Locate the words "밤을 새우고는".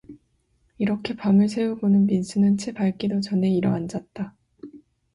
1.15-2.07